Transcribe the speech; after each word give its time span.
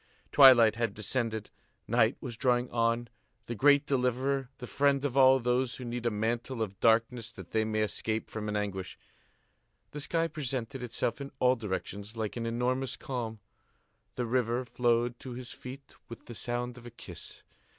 Twilight 0.31 0.77
had 0.77 0.95
descended; 0.95 1.51
night 1.87 2.17
was 2.19 2.35
drawing 2.35 2.71
on, 2.71 3.07
the 3.45 3.53
great 3.53 3.85
deliverer, 3.85 4.49
the 4.57 4.65
friend 4.65 5.05
of 5.05 5.15
all 5.15 5.39
those 5.39 5.75
who 5.75 5.85
need 5.85 6.07
a 6.07 6.09
mantle 6.09 6.63
of 6.63 6.79
darkness 6.79 7.31
that 7.31 7.51
they 7.51 7.63
may 7.63 7.81
escape 7.81 8.27
from 8.27 8.49
an 8.49 8.55
anguish. 8.55 8.97
The 9.91 9.99
sky 9.99 10.27
presented 10.27 10.81
itself 10.81 11.21
in 11.21 11.31
all 11.37 11.55
directions 11.55 12.17
like 12.17 12.35
an 12.35 12.47
enormous 12.47 12.95
calm. 12.95 13.41
The 14.15 14.25
river 14.25 14.65
flowed 14.65 15.19
to 15.19 15.33
his 15.33 15.51
feet 15.51 15.93
with 16.09 16.25
the 16.25 16.33
sound 16.33 16.79
of 16.79 16.87
a 16.87 16.89
kiss. 16.89 17.43